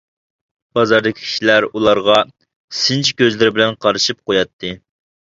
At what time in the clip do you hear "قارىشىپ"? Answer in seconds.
3.87-4.25